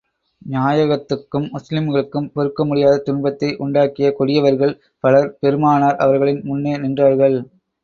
நாயகத்துக்கும், 0.41 1.45
முஸ்லிம்களுக்கும் 1.51 2.29
பொறுக்க 2.33 2.65
முடியாத 2.65 2.95
துன்பத்தை 3.01 3.51
உண்டாக்கிய 3.59 4.09
கொடியவர்கள் 4.13 4.73
பலர் 5.03 5.31
பெருமானார் 5.39 5.97
அவர்களின் 5.97 6.43
முன்னே 6.43 6.75
நின்றார்கள். 6.77 7.39